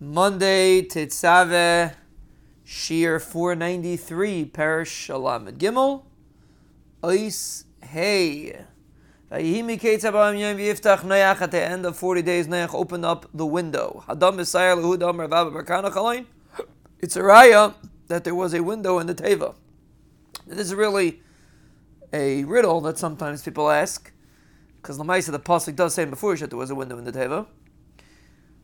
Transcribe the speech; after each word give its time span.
Monday, 0.00 0.82
Tetzave, 0.82 1.94
Shiur 2.66 3.20
493, 3.22 4.44
Parish 4.46 4.90
Shalom 4.90 5.46
Gimel, 5.52 6.02
Ois 7.00 7.62
Hey. 7.80 8.56
At 9.30 9.40
the 9.40 9.62
end 11.62 11.86
of 11.86 11.96
40 11.96 12.22
days, 12.22 12.48
Noach 12.48 12.74
opened 12.74 13.04
up 13.04 13.26
the 13.32 13.46
window. 13.46 14.04
It's 14.08 14.16
a 17.16 17.20
raya 17.20 17.74
that 18.08 18.24
there 18.24 18.34
was 18.34 18.52
a 18.52 18.62
window 18.64 18.98
in 18.98 19.06
the 19.06 19.14
Teva. 19.14 19.54
This 20.46 20.58
is 20.58 20.74
really 20.74 21.22
a 22.12 22.42
riddle 22.44 22.80
that 22.80 22.98
sometimes 22.98 23.42
people 23.42 23.70
ask, 23.70 24.10
because 24.82 24.98
the 24.98 25.04
Maisa, 25.04 25.30
the 25.30 25.38
Pasuk 25.38 25.76
does 25.76 25.94
say 25.94 26.04
before 26.04 26.34
that 26.36 26.50
there 26.50 26.58
was 26.58 26.70
a 26.70 26.74
window 26.74 26.98
in 26.98 27.04
the 27.04 27.12
Teva. 27.12 27.46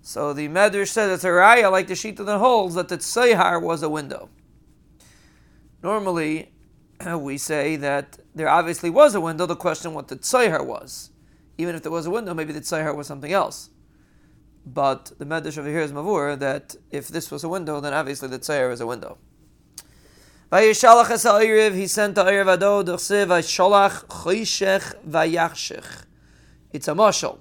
So 0.03 0.33
the 0.33 0.49
Medrash 0.49 0.89
says 0.89 1.11
it's 1.13 1.25
a 1.25 1.29
raya 1.29 1.71
like 1.71 1.87
the 1.87 1.95
sheet 1.95 2.17
that 2.17 2.39
holds 2.39 2.75
that 2.75 2.89
the 2.89 2.99
Tzayhar 2.99 3.61
was 3.61 3.83
a 3.83 3.91
window. 3.91 4.31
Normally, 5.83 6.53
we 7.19 7.39
say 7.39 7.77
that 7.77 8.19
there 8.35 8.49
obviously 8.49 8.91
was 8.91 9.15
a 9.15 9.21
window. 9.21 9.47
The 9.47 9.57
question 9.57 9.95
what 9.95 10.09
the 10.09 10.17
Tzayhar 10.17 10.65
was. 10.65 11.11
Even 11.59 11.75
if 11.75 11.83
there 11.83 11.93
was 11.93 12.07
a 12.07 12.11
window, 12.11 12.33
maybe 12.33 12.53
the 12.53 12.61
Tzayhar 12.61 12.97
was 12.97 13.07
something 13.07 13.33
else. 13.33 13.71
But 14.65 15.13
the 15.19 15.27
Medrash 15.27 15.59
over 15.59 15.69
here 15.69 15.81
is 15.81 15.93
Mavur 15.93 16.39
that 16.39 16.77
if 16.91 17.09
this 17.09 17.31
was 17.31 17.45
a 17.45 17.49
window, 17.49 17.81
then 17.81 17.93
obviously 17.93 18.29
the 18.29 18.39
Tzayhar 18.39 18.73
is 18.73 18.81
a 18.81 18.87
window. 18.87 19.19
He 20.53 20.75
sent 20.75 22.15
the. 22.15 22.25
It's 26.73 26.89
a 26.89 26.93
mashal 26.93 27.39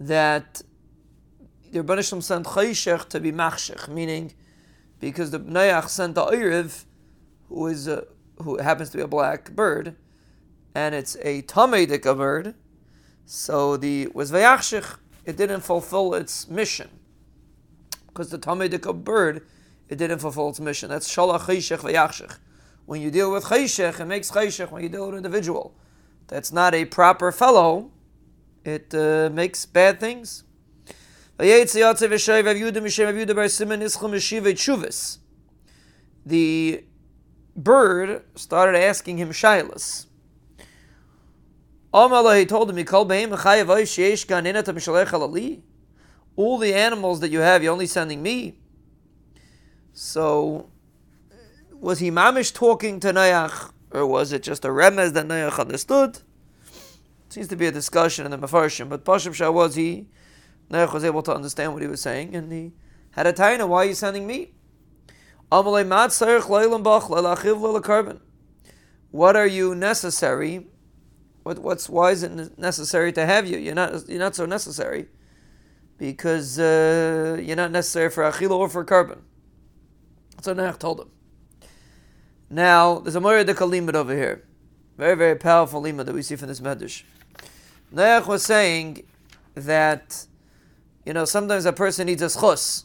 that 0.00 0.62
the 1.74 1.82
Rebbeinu 1.82 2.22
sent 2.22 2.46
Chayshech 2.46 3.08
to 3.08 3.18
be 3.18 3.32
Machshech, 3.32 3.88
meaning 3.88 4.32
because 5.00 5.32
the 5.32 5.40
Bnayach 5.40 5.88
sent 5.88 6.14
the 6.14 6.24
Erev, 6.24 6.84
who 7.48 7.66
is 7.66 7.88
a, 7.88 8.04
who 8.40 8.58
happens 8.58 8.90
to 8.90 8.98
be 8.98 9.02
a 9.02 9.08
black 9.08 9.50
bird, 9.50 9.96
and 10.72 10.94
it's 10.94 11.16
a 11.22 11.42
Tamedika 11.42 12.16
bird, 12.16 12.54
so 13.26 13.76
the 13.76 14.06
was 14.14 14.30
Vayachshech, 14.30 14.98
it 15.24 15.36
didn't 15.36 15.62
fulfill 15.62 16.14
its 16.14 16.48
mission. 16.48 16.90
Because 18.06 18.30
the 18.30 18.38
Tamedika 18.38 18.94
bird, 19.02 19.44
it 19.88 19.98
didn't 19.98 20.20
fulfill 20.20 20.50
its 20.50 20.60
mission. 20.60 20.90
That's 20.90 21.12
Shalach 21.12 21.40
Chayshech 21.40 21.78
Vayachshech. 21.78 22.38
When 22.86 23.00
you 23.00 23.10
deal 23.10 23.32
with 23.32 23.46
Chayshech, 23.46 23.98
it 23.98 24.04
makes 24.04 24.30
Chayshech 24.30 24.70
when 24.70 24.84
you 24.84 24.88
deal 24.88 25.06
with 25.06 25.14
an 25.14 25.24
individual. 25.24 25.74
That's 26.28 26.52
not 26.52 26.72
a 26.72 26.84
proper 26.84 27.32
fellow, 27.32 27.90
it 28.64 28.94
uh, 28.94 29.28
makes 29.32 29.66
bad 29.66 29.98
things. 29.98 30.44
The 31.36 31.64
bird 37.56 38.22
started 38.36 38.78
asking 38.78 39.18
him 39.18 39.30
shilas. 39.30 40.06
He 41.92 42.46
told 42.46 42.70
him, 42.70 42.76
All 46.36 46.58
the 46.58 46.74
animals 46.74 47.20
that 47.20 47.30
you 47.30 47.40
have, 47.40 47.62
you're 47.62 47.72
only 47.72 47.86
sending 47.86 48.22
me. 48.22 48.58
So, 49.92 50.70
was 51.72 51.98
he 51.98 52.10
mamish 52.10 52.54
talking 52.54 53.00
to 53.00 53.12
Noach, 53.12 53.72
or 53.90 54.06
was 54.06 54.32
it 54.32 54.42
just 54.42 54.64
a 54.64 54.68
remez 54.68 55.12
that 55.12 55.26
Noach 55.26 55.58
understood? 55.58 56.20
Seems 57.28 57.48
to 57.48 57.56
be 57.56 57.66
a 57.66 57.72
discussion 57.72 58.24
in 58.24 58.30
the 58.30 58.38
Mefarshim, 58.38 58.88
but 58.88 59.04
Pashup 59.04 59.34
Shah 59.34 59.50
was 59.50 59.74
he 59.74 60.06
Noach 60.70 60.92
was 60.92 61.04
able 61.04 61.22
to 61.22 61.34
understand 61.34 61.72
what 61.72 61.82
he 61.82 61.88
was 61.88 62.00
saying, 62.00 62.34
and 62.34 62.52
he 62.52 62.72
had 63.12 63.26
a 63.26 63.32
taina. 63.32 63.68
Why 63.68 63.84
are 63.84 63.86
you 63.86 63.94
sending 63.94 64.26
me? 64.26 64.52
What 69.10 69.36
are 69.36 69.46
you 69.46 69.74
necessary? 69.74 70.66
What, 71.44 71.58
what's 71.58 71.88
why 71.88 72.10
is 72.10 72.22
it 72.22 72.58
necessary 72.58 73.12
to 73.12 73.26
have 73.26 73.46
you? 73.46 73.58
You're 73.58 73.74
not 73.74 74.08
you're 74.08 74.18
not 74.18 74.34
so 74.34 74.46
necessary 74.46 75.06
because 75.98 76.58
uh, 76.58 77.38
you're 77.40 77.54
not 77.56 77.70
necessary 77.70 78.10
for 78.10 78.24
achila 78.24 78.52
or 78.52 78.68
for 78.68 78.84
korban. 78.84 79.20
That's 80.32 80.48
what 80.48 80.56
Noach 80.56 80.78
told 80.78 81.00
him. 81.00 81.10
Now 82.50 82.98
there's 82.98 83.14
a 83.14 83.20
Moria 83.20 83.44
de 83.44 83.52
over 83.96 84.14
here, 84.14 84.44
very 84.96 85.14
very 85.14 85.36
powerful 85.36 85.80
lima 85.82 86.02
that 86.04 86.14
we 86.14 86.22
see 86.22 86.36
from 86.36 86.48
this 86.48 86.60
medrash. 86.60 87.04
Noach 87.94 88.26
was 88.26 88.42
saying 88.42 89.04
that 89.54 90.26
you 91.04 91.12
know, 91.12 91.24
sometimes 91.24 91.66
a 91.66 91.72
person 91.72 92.06
needs 92.06 92.22
a 92.22 92.26
schus. 92.26 92.84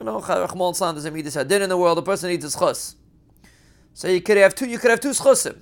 You 0.00 0.06
know, 0.06 0.20
Rahman 0.20 0.74
San 0.74 0.94
doesn't 0.94 1.12
mean 1.12 1.24
this 1.24 1.36
hadin 1.36 1.60
in 1.60 1.68
the 1.68 1.76
world. 1.76 1.98
A 1.98 2.02
person 2.02 2.30
needs 2.30 2.44
a 2.44 2.58
schus. 2.58 2.94
So 3.92 4.08
you 4.08 4.20
could 4.20 4.38
have 4.38 4.54
two. 4.54 4.66
You 4.66 4.78
could 4.78 4.90
have 4.90 5.00
two 5.00 5.10
schusim. 5.10 5.58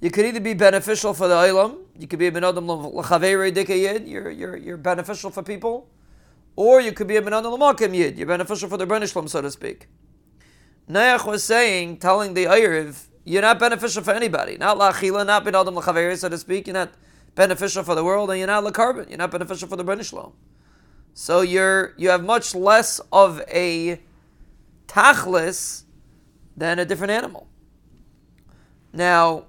You 0.00 0.10
could 0.10 0.26
either 0.26 0.40
be 0.40 0.54
beneficial 0.54 1.14
for 1.14 1.28
the 1.28 1.34
ilam. 1.34 1.78
You 1.98 2.06
could 2.06 2.18
be 2.18 2.26
a 2.26 2.32
benadam 2.32 2.66
l'chaveri 2.66 3.52
dikayid. 3.52 4.08
You're 4.08 4.30
you're 4.30 4.56
you're 4.56 4.76
beneficial 4.76 5.30
for 5.30 5.42
people, 5.42 5.88
or 6.56 6.80
you 6.80 6.92
could 6.92 7.06
be 7.06 7.16
a 7.16 7.22
benadam 7.22 7.52
l'makim 7.52 7.94
yid. 7.94 8.18
You're 8.18 8.28
beneficial 8.28 8.68
for 8.68 8.76
the 8.76 8.86
brenishlam, 8.86 9.28
so 9.28 9.40
to 9.40 9.50
speak. 9.50 9.88
Noach 10.88 11.26
was 11.26 11.44
saying, 11.44 11.98
telling 11.98 12.34
the 12.34 12.44
Ayriv, 12.44 13.06
you're 13.24 13.42
not 13.42 13.60
beneficial 13.60 14.02
for 14.02 14.10
anybody. 14.10 14.56
Not 14.56 14.76
la'achila, 14.76 15.24
not 15.24 15.44
benadam 15.44 15.74
l'chaveri, 15.76 16.16
so 16.18 16.28
to 16.28 16.38
speak. 16.38 16.66
You're 16.66 16.74
not 16.74 16.92
beneficial 17.34 17.82
for 17.82 17.94
the 17.94 18.04
world, 18.04 18.30
and 18.30 18.38
you're 18.38 18.46
not 18.46 18.66
a 18.66 18.70
korban. 18.70 19.08
You're 19.08 19.18
not 19.18 19.30
beneficial 19.30 19.68
for 19.68 19.76
the 19.76 19.84
brenishlam. 19.84 20.32
So 21.14 21.40
you're 21.42 21.94
you 21.96 22.08
have 22.08 22.24
much 22.24 22.54
less 22.54 23.00
of 23.12 23.40
a 23.48 24.00
tachlis 24.86 25.84
than 26.56 26.78
a 26.78 26.84
different 26.84 27.10
animal. 27.10 27.48
Now, 28.92 29.46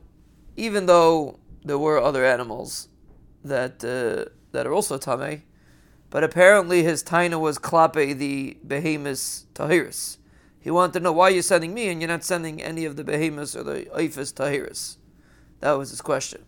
even 0.56 0.86
though 0.86 1.40
there 1.64 1.78
were 1.78 2.02
other 2.02 2.26
animals 2.26 2.90
that 3.44 3.84
uh, 3.84 4.32
that 4.52 4.68
are 4.68 4.74
also 4.74 4.98
tame, 4.98 5.44
but 6.10 6.24
apparently 6.24 6.84
his 6.84 7.04
taina 7.04 7.40
was 7.40 7.58
klape 7.58 8.18
the 8.18 8.58
behemoths 8.66 9.46
tahiris. 9.54 10.18
He 10.60 10.72
wanted 10.72 10.94
to 10.94 11.00
know 11.02 11.12
why 11.12 11.30
you're 11.30 11.42
sending 11.42 11.74
me 11.74 11.90
and 11.90 12.02
you're 12.02 12.08
not 12.08 12.24
sending 12.24 12.62
any 12.62 12.86
of 12.86 12.96
the 12.96 13.04
behemoths 13.04 13.56
or 13.56 13.64
the 13.64 13.86
ifis 13.96 14.34
tahiris. 14.34 14.98
That 15.60 15.74
was 15.74 15.90
his 15.90 16.02
question. 16.02 16.46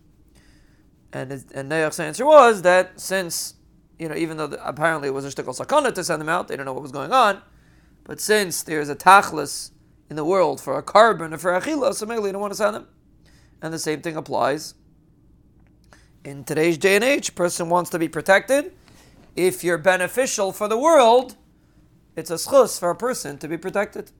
And 1.16 1.30
his, 1.30 1.46
and 1.52 1.72
answer 1.72 2.26
was 2.26 2.60
that 2.60 3.00
since 3.00 3.54
you 3.98 4.06
know, 4.06 4.14
even 4.14 4.36
though 4.36 4.48
the, 4.48 4.68
apparently 4.68 5.08
it 5.08 5.12
was 5.12 5.24
a 5.24 5.28
shtickle 5.28 5.58
sakana 5.58 5.94
to 5.94 6.04
send 6.04 6.20
them 6.20 6.28
out, 6.28 6.46
they 6.46 6.56
don't 6.56 6.66
know 6.66 6.74
what 6.74 6.82
was 6.82 6.92
going 6.92 7.10
on. 7.10 7.40
But 8.04 8.20
since 8.20 8.62
there's 8.62 8.90
a 8.90 8.94
tachlis 8.94 9.70
in 10.10 10.16
the 10.16 10.26
world 10.26 10.60
for 10.60 10.76
a 10.76 10.82
korban 10.82 11.32
or 11.32 11.38
for 11.38 11.52
achila, 11.52 11.94
so 11.94 12.04
maybe 12.04 12.20
they 12.20 12.32
don't 12.32 12.42
want 12.42 12.52
to 12.52 12.56
send 12.58 12.74
them. 12.76 12.86
And 13.62 13.72
the 13.72 13.78
same 13.78 14.02
thing 14.02 14.14
applies 14.14 14.74
in 16.22 16.44
today's 16.44 16.76
day 16.76 16.96
and 16.96 17.02
age. 17.02 17.34
Person 17.34 17.70
wants 17.70 17.88
to 17.90 17.98
be 17.98 18.08
protected. 18.08 18.74
If 19.34 19.64
you're 19.64 19.78
beneficial 19.78 20.52
for 20.52 20.68
the 20.68 20.76
world, 20.76 21.36
it's 22.14 22.30
a 22.30 22.34
schus 22.34 22.78
for 22.78 22.90
a 22.90 22.94
person 22.94 23.38
to 23.38 23.48
be 23.48 23.56
protected. 23.56 24.10